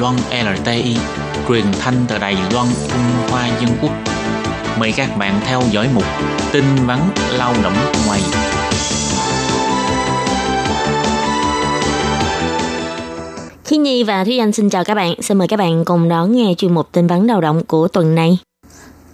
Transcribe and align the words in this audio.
Loan 0.00 0.16
LTI, 0.16 0.96
truyền 1.48 1.64
thanh 1.80 1.94
từ 2.08 2.18
Đài 2.18 2.36
Loan, 2.52 2.66
Trung 2.88 3.30
Hoa 3.30 3.48
Dân 3.60 3.70
Quốc. 3.82 3.90
Mời 4.80 4.92
các 4.96 5.16
bạn 5.18 5.40
theo 5.44 5.62
dõi 5.70 5.88
mục 5.94 6.04
tin 6.52 6.64
vắn 6.86 6.98
lao 7.32 7.54
động 7.62 7.72
ngoài. 8.06 8.20
Khi 13.64 13.76
Nhi 13.76 14.04
và 14.04 14.24
Thúy 14.24 14.38
Anh 14.38 14.52
xin 14.52 14.70
chào 14.70 14.84
các 14.84 14.94
bạn. 14.94 15.22
Xin 15.22 15.38
mời 15.38 15.48
các 15.48 15.56
bạn 15.56 15.84
cùng 15.84 16.08
đón 16.08 16.32
nghe 16.32 16.54
chuyên 16.58 16.74
mục 16.74 16.92
tin 16.92 17.06
vắn 17.06 17.26
lao 17.26 17.40
động 17.40 17.64
của 17.64 17.88
tuần 17.88 18.14
này. 18.14 18.38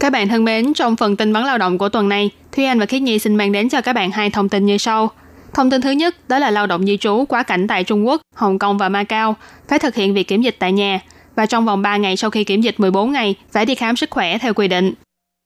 Các 0.01 0.13
bạn 0.13 0.29
thân 0.29 0.45
mến, 0.45 0.75
trong 0.75 0.97
phần 0.97 1.17
tin 1.17 1.33
vắn 1.33 1.45
lao 1.45 1.59
động 1.59 1.79
của 1.79 1.89
tuần 1.89 2.09
này, 2.09 2.31
Thúy 2.53 2.65
Anh 2.65 2.81
và 2.81 2.87
Khiết 2.87 3.03
Nhi 3.03 3.19
xin 3.19 3.37
mang 3.37 3.53
đến 3.53 3.69
cho 3.69 3.81
các 3.81 3.93
bạn 3.93 4.11
hai 4.11 4.31
thông 4.31 4.49
tin 4.49 4.67
như 4.67 4.79
sau. 4.79 5.11
Thông 5.55 5.71
tin 5.71 5.81
thứ 5.81 5.91
nhất 5.91 6.15
đó 6.29 6.39
là 6.39 6.51
lao 6.51 6.67
động 6.67 6.87
di 6.87 6.97
trú 6.97 7.25
quá 7.29 7.43
cảnh 7.43 7.67
tại 7.67 7.85
Trung 7.85 8.07
Quốc, 8.07 8.21
Hồng 8.35 8.59
Kông 8.59 8.79
và 8.79 8.89
Macau 8.89 9.37
phải 9.69 9.79
thực 9.79 9.95
hiện 9.95 10.15
việc 10.15 10.29
kiểm 10.29 10.43
dịch 10.43 10.57
tại 10.59 10.73
nhà 10.73 11.01
và 11.37 11.47
trong 11.47 11.65
vòng 11.65 11.83
3 11.83 11.97
ngày 11.97 12.17
sau 12.17 12.31
khi 12.31 12.45
kiểm 12.45 12.61
dịch 12.61 12.81
14 12.81 13.13
ngày 13.13 13.35
phải 13.53 13.67
đi 13.67 13.75
khám 13.75 13.97
sức 13.97 14.11
khỏe 14.11 14.39
theo 14.39 14.55
quy 14.55 14.69
định. 14.69 14.95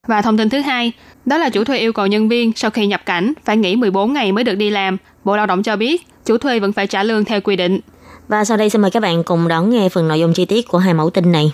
Và 0.07 0.23
thông 0.23 0.39
tin 0.39 0.49
thứ 0.49 0.61
hai, 0.61 0.93
đó 1.25 1.39
là 1.39 1.49
chủ 1.49 1.65
thuê 1.65 1.79
yêu 1.79 1.93
cầu 1.93 2.07
nhân 2.07 2.29
viên 2.29 2.53
sau 2.57 2.71
khi 2.71 2.87
nhập 2.87 3.07
cảnh 3.07 3.33
phải 3.45 3.57
nghỉ 3.57 3.77
14 3.77 4.13
ngày 4.13 4.33
mới 4.33 4.45
được 4.45 4.55
đi 4.55 4.71
làm. 4.71 4.97
Bộ 5.25 5.37
Lao 5.37 5.47
động 5.47 5.63
cho 5.63 5.77
biết, 5.77 6.07
chủ 6.25 6.39
thuê 6.39 6.61
vẫn 6.61 6.73
phải 6.73 6.87
trả 6.87 7.03
lương 7.03 7.25
theo 7.25 7.41
quy 7.41 7.57
định. 7.57 7.81
Và 8.29 8.45
sau 8.45 8.57
đây 8.57 8.71
xin 8.71 8.83
mời 8.83 8.91
các 8.91 9.01
bạn 9.01 9.25
cùng 9.25 9.49
đón 9.49 9.71
nghe 9.71 9.89
phần 9.89 10.09
nội 10.09 10.21
dung 10.21 10.33
chi 10.33 10.45
tiết 10.45 10.69
của 10.69 10.79
hai 10.79 10.95
mẫu 10.95 11.11
tin 11.11 11.33
này. 11.33 11.53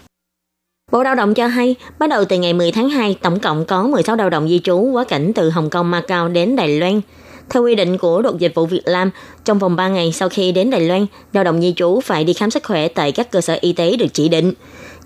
Bộ 0.92 1.02
Lao 1.02 1.14
động 1.14 1.34
cho 1.34 1.46
hay, 1.46 1.76
bắt 1.98 2.08
đầu 2.10 2.24
từ 2.24 2.38
ngày 2.38 2.52
10 2.52 2.72
tháng 2.72 2.88
2, 2.88 3.16
tổng 3.22 3.40
cộng 3.40 3.64
có 3.64 3.82
16 3.82 4.16
lao 4.16 4.30
động 4.30 4.48
di 4.48 4.58
trú 4.58 4.78
quá 4.78 5.04
cảnh 5.04 5.32
từ 5.34 5.50
Hồng 5.50 5.70
Kông, 5.70 5.90
Macau 5.90 6.28
đến 6.28 6.56
Đài 6.56 6.68
Loan. 6.68 7.00
Theo 7.50 7.62
quy 7.62 7.74
định 7.74 7.98
của 7.98 8.20
Luật 8.20 8.38
Dịch 8.38 8.54
vụ 8.54 8.66
Việt 8.66 8.84
Nam, 8.84 9.10
trong 9.44 9.58
vòng 9.58 9.76
3 9.76 9.88
ngày 9.88 10.12
sau 10.12 10.28
khi 10.28 10.52
đến 10.52 10.70
Đài 10.70 10.80
Loan, 10.80 11.06
lao 11.32 11.44
động 11.44 11.60
di 11.60 11.72
trú 11.76 12.00
phải 12.00 12.24
đi 12.24 12.32
khám 12.32 12.50
sức 12.50 12.64
khỏe 12.64 12.88
tại 12.88 13.12
các 13.12 13.30
cơ 13.30 13.40
sở 13.40 13.58
y 13.60 13.72
tế 13.72 13.96
được 13.96 14.06
chỉ 14.12 14.28
định. 14.28 14.52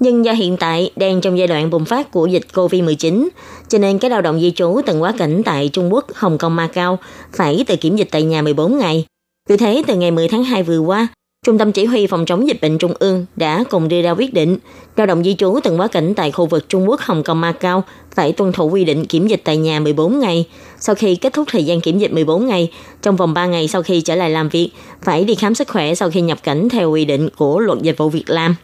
Nhưng 0.00 0.24
do 0.24 0.32
hiện 0.32 0.56
tại 0.56 0.90
đang 0.96 1.20
trong 1.20 1.38
giai 1.38 1.46
đoạn 1.46 1.70
bùng 1.70 1.84
phát 1.84 2.10
của 2.10 2.26
dịch 2.26 2.46
COVID-19, 2.54 3.28
cho 3.68 3.78
nên 3.78 3.98
các 3.98 4.10
lao 4.10 4.22
động 4.22 4.40
di 4.40 4.50
trú 4.50 4.80
từng 4.86 5.02
quá 5.02 5.12
cảnh 5.18 5.42
tại 5.42 5.70
Trung 5.72 5.94
Quốc, 5.94 6.06
Hồng 6.14 6.38
Kông, 6.38 6.56
Macau 6.56 6.98
phải 7.32 7.64
tự 7.66 7.76
kiểm 7.76 7.96
dịch 7.96 8.08
tại 8.10 8.22
nhà 8.22 8.42
14 8.42 8.78
ngày. 8.78 9.04
Vì 9.48 9.56
thế, 9.56 9.82
từ 9.86 9.96
ngày 9.96 10.10
10 10.10 10.28
tháng 10.28 10.44
2 10.44 10.62
vừa 10.62 10.78
qua, 10.78 11.08
Trung 11.48 11.58
tâm 11.58 11.72
Chỉ 11.72 11.84
huy 11.84 12.06
Phòng 12.06 12.26
chống 12.26 12.48
dịch 12.48 12.60
bệnh 12.60 12.78
Trung 12.78 12.92
ương 12.98 13.26
đã 13.36 13.64
cùng 13.70 13.88
đưa 13.88 14.02
ra 14.02 14.10
quyết 14.10 14.34
định 14.34 14.58
lao 14.96 15.06
động 15.06 15.24
di 15.24 15.34
trú 15.34 15.58
từng 15.64 15.80
quá 15.80 15.88
cảnh 15.88 16.14
tại 16.14 16.32
khu 16.32 16.46
vực 16.46 16.68
Trung 16.68 16.88
Quốc, 16.88 17.00
Hồng 17.00 17.22
Kông, 17.22 17.40
Macau 17.40 17.84
phải 18.14 18.32
tuân 18.32 18.52
thủ 18.52 18.68
quy 18.68 18.84
định 18.84 19.06
kiểm 19.06 19.26
dịch 19.26 19.40
tại 19.44 19.56
nhà 19.56 19.80
14 19.80 20.20
ngày. 20.20 20.48
Sau 20.78 20.94
khi 20.94 21.16
kết 21.16 21.32
thúc 21.32 21.48
thời 21.50 21.64
gian 21.64 21.80
kiểm 21.80 21.98
dịch 21.98 22.12
14 22.12 22.46
ngày, 22.46 22.70
trong 23.02 23.16
vòng 23.16 23.34
3 23.34 23.46
ngày 23.46 23.68
sau 23.68 23.82
khi 23.82 24.00
trở 24.00 24.14
lại 24.14 24.30
làm 24.30 24.48
việc, 24.48 24.70
phải 25.02 25.24
đi 25.24 25.34
khám 25.34 25.54
sức 25.54 25.68
khỏe 25.68 25.94
sau 25.94 26.10
khi 26.10 26.20
nhập 26.20 26.38
cảnh 26.42 26.68
theo 26.68 26.90
quy 26.90 27.04
định 27.04 27.28
của 27.36 27.60
luật 27.60 27.78
dịch 27.82 27.98
vụ 27.98 28.08
việc 28.08 28.30
làm. 28.30 28.54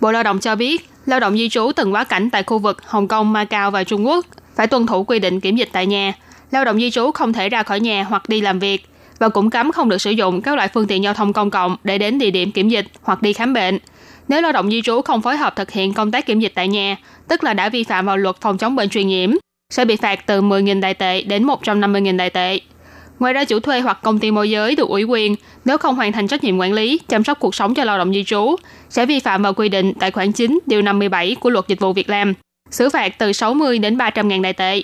Bộ 0.00 0.12
Lao 0.12 0.22
động 0.22 0.38
cho 0.38 0.54
biết, 0.54 0.88
lao 1.06 1.20
động 1.20 1.36
di 1.36 1.48
trú 1.48 1.70
từng 1.76 1.94
quá 1.94 2.04
cảnh 2.04 2.30
tại 2.30 2.42
khu 2.42 2.58
vực 2.58 2.76
Hồng 2.86 3.08
Kông, 3.08 3.32
Macau 3.32 3.70
và 3.70 3.84
Trung 3.84 4.06
Quốc 4.06 4.26
phải 4.56 4.66
tuân 4.66 4.86
thủ 4.86 5.04
quy 5.04 5.18
định 5.18 5.40
kiểm 5.40 5.56
dịch 5.56 5.68
tại 5.72 5.86
nhà. 5.86 6.12
Lao 6.50 6.64
động 6.64 6.78
di 6.78 6.90
trú 6.90 7.10
không 7.10 7.32
thể 7.32 7.48
ra 7.48 7.62
khỏi 7.62 7.80
nhà 7.80 8.02
hoặc 8.02 8.28
đi 8.28 8.40
làm 8.40 8.58
việc 8.58 8.86
và 9.18 9.28
cũng 9.28 9.50
cấm 9.50 9.72
không 9.72 9.88
được 9.88 9.98
sử 9.98 10.10
dụng 10.10 10.40
các 10.42 10.56
loại 10.56 10.68
phương 10.74 10.86
tiện 10.86 11.02
giao 11.02 11.14
thông 11.14 11.32
công 11.32 11.50
cộng 11.50 11.76
để 11.84 11.98
đến 11.98 12.18
địa 12.18 12.30
điểm 12.30 12.52
kiểm 12.52 12.68
dịch 12.68 12.86
hoặc 13.02 13.22
đi 13.22 13.32
khám 13.32 13.52
bệnh. 13.52 13.78
Nếu 14.28 14.40
lao 14.40 14.52
động 14.52 14.70
di 14.70 14.82
trú 14.82 15.02
không 15.02 15.22
phối 15.22 15.36
hợp 15.36 15.56
thực 15.56 15.70
hiện 15.70 15.94
công 15.94 16.10
tác 16.10 16.26
kiểm 16.26 16.40
dịch 16.40 16.52
tại 16.54 16.68
nhà, 16.68 16.96
tức 17.28 17.44
là 17.44 17.54
đã 17.54 17.68
vi 17.68 17.84
phạm 17.84 18.06
vào 18.06 18.16
luật 18.16 18.36
phòng 18.40 18.58
chống 18.58 18.76
bệnh 18.76 18.88
truyền 18.88 19.06
nhiễm, 19.06 19.30
sẽ 19.70 19.84
bị 19.84 19.96
phạt 19.96 20.26
từ 20.26 20.40
10.000 20.40 20.80
đại 20.80 20.94
tệ 20.94 21.22
đến 21.22 21.46
150.000 21.46 22.16
đại 22.16 22.30
tệ. 22.30 22.60
Ngoài 23.18 23.32
ra, 23.32 23.44
chủ 23.44 23.60
thuê 23.60 23.80
hoặc 23.80 23.98
công 24.02 24.18
ty 24.18 24.30
môi 24.30 24.50
giới 24.50 24.76
được 24.76 24.88
ủy 24.88 25.04
quyền 25.04 25.34
nếu 25.64 25.78
không 25.78 25.94
hoàn 25.94 26.12
thành 26.12 26.28
trách 26.28 26.44
nhiệm 26.44 26.58
quản 26.58 26.72
lý, 26.72 27.00
chăm 27.08 27.24
sóc 27.24 27.40
cuộc 27.40 27.54
sống 27.54 27.74
cho 27.74 27.84
lao 27.84 27.98
động 27.98 28.14
di 28.14 28.24
trú, 28.24 28.56
sẽ 28.88 29.06
vi 29.06 29.20
phạm 29.20 29.42
vào 29.42 29.54
quy 29.54 29.68
định 29.68 29.92
tại 30.00 30.10
khoản 30.10 30.32
9 30.32 30.58
điều 30.66 30.82
57 30.82 31.36
của 31.40 31.50
luật 31.50 31.68
dịch 31.68 31.80
vụ 31.80 31.92
việc 31.92 32.10
làm, 32.10 32.34
xử 32.70 32.88
phạt 32.88 33.18
từ 33.18 33.32
60 33.32 33.78
đến 33.78 33.96
300 33.96 34.28
ngàn 34.28 34.42
đại 34.42 34.52
tệ. 34.52 34.82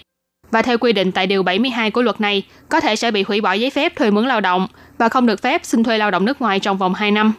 Và 0.50 0.62
theo 0.62 0.78
quy 0.78 0.92
định 0.92 1.12
tại 1.12 1.26
điều 1.26 1.42
72 1.42 1.90
của 1.90 2.02
luật 2.02 2.20
này, 2.20 2.42
có 2.68 2.80
thể 2.80 2.96
sẽ 2.96 3.10
bị 3.10 3.22
hủy 3.22 3.40
bỏ 3.40 3.52
giấy 3.52 3.70
phép 3.70 3.96
thuê 3.96 4.10
mướn 4.10 4.26
lao 4.26 4.40
động 4.40 4.66
và 4.98 5.08
không 5.08 5.26
được 5.26 5.42
phép 5.42 5.60
xin 5.64 5.84
thuê 5.84 5.98
lao 5.98 6.10
động 6.10 6.24
nước 6.24 6.40
ngoài 6.40 6.60
trong 6.60 6.78
vòng 6.78 6.94
2 6.94 7.10
năm. 7.10 7.32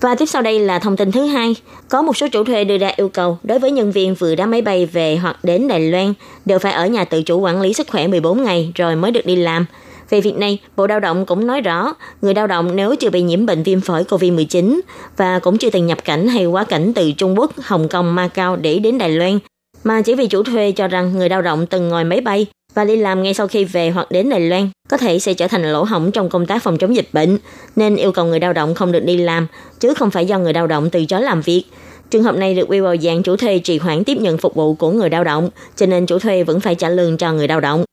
Và 0.00 0.14
tiếp 0.14 0.26
sau 0.26 0.42
đây 0.42 0.60
là 0.60 0.78
thông 0.78 0.96
tin 0.96 1.12
thứ 1.12 1.26
hai. 1.26 1.56
Có 1.88 2.02
một 2.02 2.16
số 2.16 2.28
chủ 2.28 2.44
thuê 2.44 2.64
đưa 2.64 2.78
ra 2.78 2.92
yêu 2.96 3.08
cầu 3.08 3.38
đối 3.42 3.58
với 3.58 3.70
nhân 3.70 3.92
viên 3.92 4.14
vừa 4.14 4.34
đá 4.34 4.46
máy 4.46 4.62
bay 4.62 4.86
về 4.86 5.16
hoặc 5.16 5.36
đến 5.42 5.68
Đài 5.68 5.80
Loan 5.80 6.14
đều 6.44 6.58
phải 6.58 6.72
ở 6.72 6.86
nhà 6.86 7.04
tự 7.04 7.22
chủ 7.22 7.40
quản 7.40 7.60
lý 7.60 7.72
sức 7.72 7.88
khỏe 7.90 8.06
14 8.06 8.44
ngày 8.44 8.72
rồi 8.74 8.96
mới 8.96 9.10
được 9.10 9.26
đi 9.26 9.36
làm. 9.36 9.66
Về 10.10 10.20
việc 10.20 10.36
này, 10.36 10.58
Bộ 10.76 10.86
Lao 10.86 11.00
động 11.00 11.26
cũng 11.26 11.46
nói 11.46 11.60
rõ, 11.60 11.94
người 12.22 12.34
lao 12.34 12.46
động 12.46 12.76
nếu 12.76 12.96
chưa 12.96 13.10
bị 13.10 13.22
nhiễm 13.22 13.46
bệnh 13.46 13.62
viêm 13.62 13.80
phổi 13.80 14.04
COVID-19 14.04 14.80
và 15.16 15.38
cũng 15.38 15.58
chưa 15.58 15.70
từng 15.70 15.86
nhập 15.86 16.04
cảnh 16.04 16.28
hay 16.28 16.46
quá 16.46 16.64
cảnh 16.64 16.92
từ 16.94 17.12
Trung 17.12 17.38
Quốc, 17.38 17.52
Hồng 17.62 17.88
Kông, 17.88 18.14
Macau 18.14 18.56
để 18.56 18.78
đến 18.78 18.98
Đài 18.98 19.08
Loan, 19.08 19.38
mà 19.88 20.02
chỉ 20.02 20.14
vì 20.14 20.26
chủ 20.26 20.42
thuê 20.42 20.72
cho 20.72 20.88
rằng 20.88 21.12
người 21.12 21.28
lao 21.28 21.42
động 21.42 21.66
từng 21.66 21.88
ngồi 21.88 22.04
máy 22.04 22.20
bay 22.20 22.46
và 22.74 22.84
đi 22.84 22.96
làm 22.96 23.22
ngay 23.22 23.34
sau 23.34 23.48
khi 23.48 23.64
về 23.64 23.90
hoặc 23.90 24.10
đến 24.10 24.30
Đài 24.30 24.40
Loan 24.40 24.68
có 24.88 24.96
thể 24.96 25.18
sẽ 25.18 25.34
trở 25.34 25.48
thành 25.48 25.72
lỗ 25.72 25.84
hổng 25.84 26.12
trong 26.12 26.30
công 26.30 26.46
tác 26.46 26.62
phòng 26.62 26.78
chống 26.78 26.96
dịch 26.96 27.08
bệnh, 27.12 27.38
nên 27.76 27.96
yêu 27.96 28.12
cầu 28.12 28.24
người 28.24 28.40
lao 28.40 28.52
động 28.52 28.74
không 28.74 28.92
được 28.92 29.04
đi 29.04 29.16
làm, 29.16 29.46
chứ 29.80 29.94
không 29.94 30.10
phải 30.10 30.26
do 30.26 30.38
người 30.38 30.52
lao 30.52 30.66
động 30.66 30.90
từ 30.90 31.04
chối 31.04 31.22
làm 31.22 31.40
việc. 31.40 31.64
Trường 32.10 32.22
hợp 32.22 32.36
này 32.36 32.54
được 32.54 32.66
quy 32.68 32.80
vào 32.80 32.96
dạng 32.96 33.22
chủ 33.22 33.36
thuê 33.36 33.58
trì 33.58 33.78
hoãn 33.78 34.04
tiếp 34.04 34.16
nhận 34.20 34.38
phục 34.38 34.54
vụ 34.54 34.74
của 34.74 34.90
người 34.90 35.10
lao 35.10 35.24
động, 35.24 35.50
cho 35.76 35.86
nên 35.86 36.06
chủ 36.06 36.18
thuê 36.18 36.44
vẫn 36.44 36.60
phải 36.60 36.74
trả 36.74 36.88
lương 36.88 37.16
cho 37.16 37.32
người 37.32 37.48
lao 37.48 37.60
động. 37.60 37.84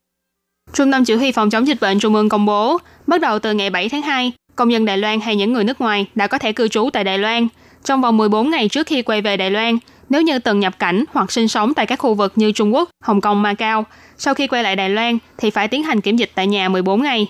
Trung 0.74 0.92
tâm 0.92 1.06
Chỉ 1.06 1.16
huy 1.16 1.32
Phòng 1.32 1.50
chống 1.50 1.68
dịch 1.68 1.82
bệnh 1.82 2.00
Trung 2.00 2.16
ương 2.16 2.30
công 2.30 2.46
bố, 2.46 2.78
bắt 3.08 3.22
đầu 3.22 3.40
từ 3.40 3.54
ngày 3.54 3.70
7 3.70 3.90
tháng 3.90 4.02
2, 4.02 4.32
công 4.56 4.72
dân 4.72 4.86
Đài 4.86 4.98
Loan 4.98 5.20
hay 5.20 5.36
những 5.36 5.54
người 5.54 5.64
nước 5.64 5.82
ngoài 5.82 6.06
đã 6.16 6.28
có 6.28 6.38
thể 6.38 6.52
cư 6.52 6.68
trú 6.68 6.90
tại 6.94 7.04
Đài 7.04 7.18
Loan. 7.18 7.48
Trong 7.84 8.02
vòng 8.02 8.18
14 8.18 8.50
ngày 8.50 8.70
trước 8.70 8.88
khi 8.88 9.02
quay 9.02 9.22
về 9.22 9.38
Đài 9.38 9.52
Loan, 9.52 9.78
nếu 10.10 10.22
như 10.22 10.40
từng 10.40 10.60
nhập 10.60 10.80
cảnh 10.80 11.04
hoặc 11.14 11.32
sinh 11.32 11.48
sống 11.48 11.74
tại 11.74 11.86
các 11.86 12.00
khu 12.00 12.14
vực 12.14 12.34
như 12.36 12.52
Trung 12.52 12.74
Quốc, 12.74 12.90
Hồng 13.04 13.22
Kông, 13.22 13.42
Macau, 13.42 13.86
sau 14.18 14.34
khi 14.34 14.48
quay 14.48 14.64
lại 14.64 14.76
Đài 14.76 14.90
Loan 14.90 15.18
thì 15.38 15.50
phải 15.50 15.68
tiến 15.68 15.84
hành 15.84 16.02
kiểm 16.02 16.18
dịch 16.18 16.32
tại 16.36 16.48
nhà 16.48 16.70
14 16.70 17.04
ngày. 17.04 17.28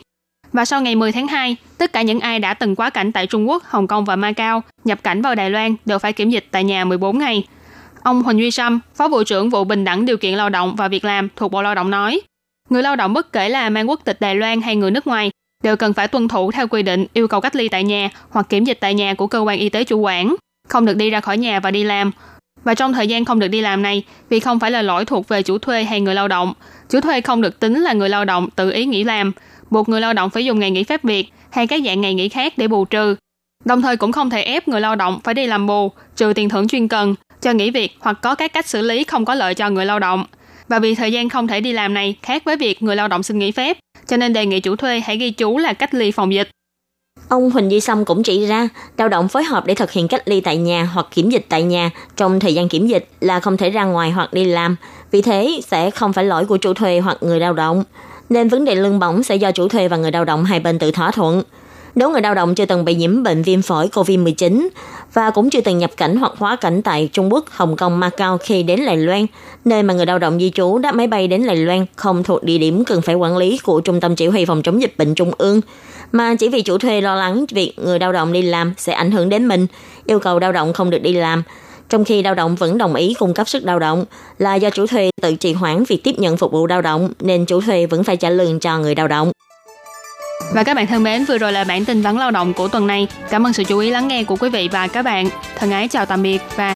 Và 0.54 0.66
sau 0.66 0.82
ngày 0.82 0.96
10 0.96 1.12
tháng 1.12 1.28
2, 1.28 1.56
tất 1.78 1.94
cả 1.94 2.02
những 2.02 2.20
ai 2.20 2.40
đã 2.40 2.54
từng 2.54 2.76
quá 2.76 2.90
cảnh 2.90 3.12
tại 3.12 3.28
Trung 3.28 3.50
Quốc, 3.50 3.64
Hồng 3.64 3.88
Kông 3.88 4.06
và 4.06 4.16
Macau 4.16 4.62
nhập 4.84 5.04
cảnh 5.04 5.22
vào 5.22 5.36
Đài 5.36 5.50
Loan 5.50 5.76
đều 5.86 6.00
phải 6.00 6.14
kiểm 6.14 6.30
dịch 6.30 6.48
tại 6.52 6.64
nhà 6.64 6.86
14 6.86 7.18
ngày. 7.18 7.48
Ông 8.04 8.24
Huỳnh 8.24 8.40
Duy 8.40 8.52
Sâm, 8.52 8.80
Phó 8.96 9.08
Vụ 9.08 9.24
trưởng 9.24 9.50
Vụ 9.50 9.64
Bình 9.64 9.84
đẳng 9.84 10.06
Điều 10.06 10.18
kiện 10.18 10.34
Lao 10.34 10.50
động 10.50 10.76
và 10.76 10.88
Việc 10.88 11.06
làm 11.06 11.30
thuộc 11.36 11.52
Bộ 11.52 11.62
Lao 11.62 11.76
động 11.76 11.92
nói, 11.92 12.22
người 12.70 12.84
lao 12.84 12.96
động 12.96 13.14
bất 13.14 13.34
kể 13.34 13.50
là 13.50 13.70
mang 13.70 13.90
quốc 13.90 14.02
tịch 14.04 14.18
Đài 14.22 14.36
Loan 14.36 14.62
hay 14.62 14.76
người 14.76 14.92
nước 14.92 15.08
ngoài 15.08 15.32
đều 15.64 15.76
cần 15.76 15.94
phải 15.94 16.08
tuân 16.08 16.28
thủ 16.28 16.52
theo 16.52 16.68
quy 16.68 16.84
định 16.84 17.06
yêu 17.14 17.28
cầu 17.28 17.42
cách 17.42 17.56
ly 17.56 17.70
tại 17.70 17.84
nhà 17.84 18.10
hoặc 18.30 18.50
kiểm 18.50 18.64
dịch 18.64 18.78
tại 18.82 18.94
nhà 18.94 19.14
của 19.14 19.28
cơ 19.28 19.40
quan 19.40 19.60
y 19.60 19.70
tế 19.70 19.84
chủ 19.84 20.00
quản, 20.00 20.36
không 20.68 20.86
được 20.86 20.96
đi 20.96 21.10
ra 21.10 21.22
khỏi 21.22 21.38
nhà 21.38 21.60
và 21.60 21.72
đi 21.72 21.84
làm 21.84 22.12
và 22.66 22.74
trong 22.74 22.94
thời 22.94 23.08
gian 23.08 23.26
không 23.26 23.40
được 23.40 23.48
đi 23.48 23.62
làm 23.62 23.82
này, 23.82 24.04
vì 24.30 24.40
không 24.40 24.60
phải 24.60 24.72
là 24.72 24.82
lỗi 24.82 25.06
thuộc 25.06 25.28
về 25.28 25.44
chủ 25.44 25.58
thuê 25.58 25.84
hay 25.84 26.02
người 26.02 26.16
lao 26.16 26.28
động, 26.28 26.54
chủ 26.90 27.02
thuê 27.02 27.22
không 27.22 27.42
được 27.42 27.60
tính 27.60 27.82
là 27.82 27.94
người 27.94 28.10
lao 28.10 28.26
động 28.26 28.50
tự 28.56 28.72
ý 28.72 28.86
nghỉ 28.86 29.04
làm, 29.04 29.32
buộc 29.70 29.90
người 29.90 30.02
lao 30.02 30.14
động 30.14 30.30
phải 30.30 30.46
dùng 30.46 30.60
ngày 30.60 30.72
nghỉ 30.72 30.84
phép 30.84 31.04
việc 31.04 31.28
hay 31.50 31.68
các 31.68 31.82
dạng 31.86 32.02
ngày 32.02 32.14
nghỉ 32.14 32.30
khác 32.30 32.54
để 32.58 32.68
bù 32.68 32.86
trừ. 32.86 33.16
Đồng 33.66 33.82
thời 33.82 33.98
cũng 33.98 34.12
không 34.12 34.30
thể 34.30 34.42
ép 34.42 34.68
người 34.68 34.82
lao 34.82 34.96
động 34.96 35.20
phải 35.24 35.34
đi 35.34 35.48
làm 35.48 35.68
bù, 35.68 35.92
trừ 36.16 36.34
tiền 36.36 36.50
thưởng 36.50 36.68
chuyên 36.68 36.88
cần, 36.88 37.16
cho 37.42 37.52
nghỉ 37.52 37.72
việc 37.72 37.98
hoặc 38.00 38.18
có 38.22 38.36
các 38.36 38.54
cách 38.54 38.68
xử 38.68 38.82
lý 38.82 39.04
không 39.04 39.26
có 39.26 39.36
lợi 39.36 39.54
cho 39.54 39.70
người 39.70 39.86
lao 39.86 40.00
động. 40.00 40.26
Và 40.68 40.80
vì 40.80 40.96
thời 40.96 41.12
gian 41.12 41.30
không 41.30 41.48
thể 41.48 41.62
đi 41.62 41.72
làm 41.72 41.94
này 41.94 42.16
khác 42.22 42.44
với 42.44 42.58
việc 42.58 42.84
người 42.84 42.96
lao 42.96 43.08
động 43.08 43.24
xin 43.24 43.40
nghỉ 43.40 43.52
phép, 43.52 43.78
cho 44.08 44.18
nên 44.18 44.34
đề 44.34 44.46
nghị 44.46 44.60
chủ 44.60 44.76
thuê 44.76 45.00
hãy 45.00 45.18
ghi 45.18 45.32
chú 45.32 45.58
là 45.58 45.74
cách 45.74 45.94
ly 45.94 46.12
phòng 46.12 46.34
dịch. 46.34 46.50
Ông 47.30 47.52
Huỳnh 47.52 47.72
Duy 47.72 47.80
Sâm 47.80 48.06
cũng 48.06 48.24
chỉ 48.24 48.46
ra, 48.46 48.70
lao 48.98 49.10
động 49.10 49.28
phối 49.28 49.44
hợp 49.44 49.66
để 49.66 49.76
thực 49.76 49.92
hiện 49.92 50.08
cách 50.08 50.22
ly 50.26 50.42
tại 50.42 50.58
nhà 50.58 50.90
hoặc 50.94 51.08
kiểm 51.12 51.30
dịch 51.30 51.46
tại 51.50 51.64
nhà 51.64 51.92
trong 52.18 52.40
thời 52.40 52.54
gian 52.54 52.70
kiểm 52.70 52.88
dịch 52.88 53.08
là 53.22 53.40
không 53.40 53.58
thể 53.58 53.70
ra 53.70 53.84
ngoài 53.84 54.12
hoặc 54.12 54.34
đi 54.34 54.46
làm, 54.46 54.76
vì 55.12 55.22
thế 55.22 55.62
sẽ 55.68 55.92
không 55.92 56.14
phải 56.14 56.26
lỗi 56.26 56.46
của 56.46 56.58
chủ 56.58 56.74
thuê 56.74 57.00
hoặc 57.00 57.18
người 57.22 57.40
lao 57.40 57.54
động. 57.54 57.84
Nên 58.30 58.50
vấn 58.50 58.66
đề 58.66 58.76
lương 58.76 59.00
bổng 59.00 59.24
sẽ 59.24 59.36
do 59.36 59.52
chủ 59.52 59.68
thuê 59.68 59.88
và 59.88 59.98
người 59.98 60.12
lao 60.12 60.26
động 60.26 60.46
hai 60.46 60.60
bên 60.60 60.80
tự 60.80 60.92
thỏa 60.92 61.12
thuận. 61.12 61.44
Nếu 61.96 62.12
người 62.12 62.22
lao 62.22 62.36
động 62.36 62.56
chưa 62.56 62.66
từng 62.66 62.86
bị 62.86 62.96
nhiễm 62.96 63.24
bệnh 63.24 63.42
viêm 63.42 63.62
phổi 63.62 63.88
COVID-19 63.88 64.68
và 65.14 65.30
cũng 65.30 65.50
chưa 65.50 65.62
từng 65.62 65.78
nhập 65.78 65.92
cảnh 65.98 66.16
hoặc 66.16 66.32
hóa 66.38 66.56
cảnh 66.56 66.82
tại 66.82 67.10
Trung 67.14 67.34
Quốc, 67.34 67.46
Hồng 67.50 67.76
Kông, 67.76 68.00
Macau 68.00 68.38
khi 68.38 68.64
đến 68.64 68.86
Đài 68.86 68.98
Loan, 68.98 69.26
nơi 69.66 69.84
mà 69.84 69.94
người 69.94 70.06
lao 70.06 70.20
động 70.20 70.40
di 70.40 70.52
trú 70.56 70.78
đáp 70.78 70.96
máy 70.96 71.08
bay 71.08 71.28
đến 71.28 71.48
Đài 71.48 71.56
Loan 71.56 71.86
không 71.96 72.24
thuộc 72.24 72.44
địa 72.44 72.58
điểm 72.58 72.86
cần 72.86 73.02
phải 73.02 73.16
quản 73.16 73.38
lý 73.38 73.58
của 73.64 73.82
Trung 73.82 74.00
tâm 74.00 74.16
Chỉ 74.16 74.28
huy 74.28 74.46
Phòng 74.46 74.62
chống 74.62 74.82
dịch 74.82 74.98
bệnh 74.98 75.16
Trung 75.16 75.32
ương, 75.38 75.62
mà 76.12 76.36
chỉ 76.36 76.50
vì 76.50 76.62
chủ 76.62 76.78
thuê 76.78 77.02
lo 77.02 77.16
lắng 77.16 77.46
việc 77.50 77.74
người 77.78 78.00
lao 78.00 78.12
động 78.14 78.34
đi 78.34 78.42
làm 78.42 78.74
sẽ 78.78 78.94
ảnh 78.94 79.12
hưởng 79.12 79.30
đến 79.30 79.48
mình, 79.48 79.68
yêu 80.06 80.20
cầu 80.20 80.40
lao 80.40 80.52
động 80.52 80.74
không 80.74 80.90
được 80.90 81.02
đi 81.02 81.14
làm, 81.14 81.44
trong 81.90 82.06
khi 82.06 82.24
lao 82.24 82.34
động 82.34 82.56
vẫn 82.56 82.78
đồng 82.78 82.96
ý 82.96 83.14
cung 83.20 83.34
cấp 83.34 83.50
sức 83.50 83.64
lao 83.64 83.80
động 83.80 84.06
là 84.38 84.56
do 84.56 84.70
chủ 84.70 84.88
thuê 84.88 85.10
tự 85.22 85.36
trì 85.36 85.54
hoãn 85.54 85.84
việc 85.84 86.04
tiếp 86.04 86.20
nhận 86.20 86.38
phục 86.38 86.52
vụ 86.52 86.68
lao 86.68 86.82
động 86.82 87.10
nên 87.20 87.46
chủ 87.46 87.62
thuê 87.62 87.86
vẫn 87.86 88.04
phải 88.04 88.18
trả 88.18 88.30
lương 88.30 88.60
cho 88.60 88.80
người 88.80 88.96
lao 88.96 89.08
động. 89.08 89.32
Và 90.54 90.64
các 90.64 90.74
bạn 90.74 90.88
thân 90.88 91.04
mến, 91.04 91.26
vừa 91.26 91.38
rồi 91.38 91.52
là 91.52 91.64
bản 91.64 91.86
tin 91.86 92.02
vắn 92.02 92.18
lao 92.18 92.32
động 92.32 92.54
của 92.54 92.68
tuần 92.68 92.88
này. 92.88 93.08
Cảm 93.30 93.48
ơn 93.48 93.54
sự 93.54 93.64
chú 93.64 93.80
ý 93.80 93.90
lắng 93.90 94.08
nghe 94.08 94.24
của 94.24 94.36
quý 94.36 94.50
vị 94.50 94.70
và 94.72 94.88
các 94.88 95.02
bạn. 95.02 95.30
Thân 95.58 95.72
ái 95.72 95.88
chào 95.88 96.06
tạm 96.06 96.22
biệt 96.22 96.42
và 96.56 96.64